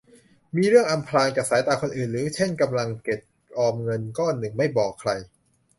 [0.55, 3.19] มีเรื่องอำพรางจากสายตาคนอื่น หรือเช่นกำลังเก็บ
[3.57, 5.11] ออมเงินก้อนหนึ่งไม่บอกใคร